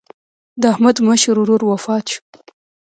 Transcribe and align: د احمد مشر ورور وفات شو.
د 0.61 0.63
احمد 0.73 0.97
مشر 1.07 1.35
ورور 1.39 1.61
وفات 1.71 2.05
شو. 2.13 2.21